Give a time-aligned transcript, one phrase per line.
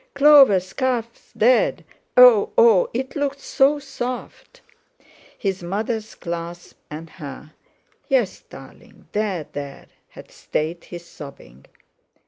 [0.15, 1.85] "Clover's calf's dead!
[2.17, 2.49] Oh!
[2.57, 2.89] Oh!
[2.91, 4.61] It looked so soft!"
[5.37, 7.53] His mother's clasp, and her:
[8.07, 11.65] "Yes, darling, there, there!" had stayed his sobbing.